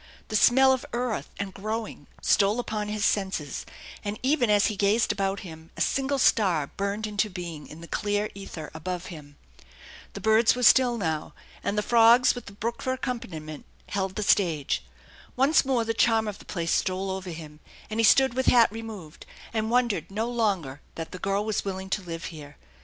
[0.29, 3.67] The smell of earth and growing stole upon his senses,
[4.03, 7.87] and even as he gazed about him a single star burned into being in the
[7.87, 9.37] clear ether above him.
[10.13, 14.23] The birds were still now, and the frogs with the brook for accompaniment held the
[14.23, 14.83] stage.
[15.35, 18.71] Once more the charm of the place stole over him; and he stood with hat
[18.71, 22.57] removed, and wondered no longer that the girl was willing to live here.